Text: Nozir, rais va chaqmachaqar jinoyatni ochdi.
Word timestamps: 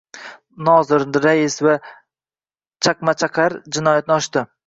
Nozir, 0.69 1.03
rais 1.25 1.57
va 1.67 1.75
chaqmachaqar 2.87 3.59
jinoyatni 3.77 4.19
ochdi. 4.19 4.47